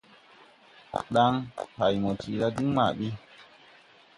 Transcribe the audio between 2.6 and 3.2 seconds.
ma ɓi.